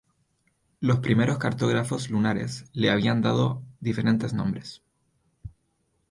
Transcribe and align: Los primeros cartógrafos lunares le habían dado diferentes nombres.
Los 0.79 0.97
primeros 0.97 1.37
cartógrafos 1.37 2.09
lunares 2.09 2.65
le 2.73 2.89
habían 2.89 3.21
dado 3.21 3.61
diferentes 3.81 4.33
nombres. 4.33 4.81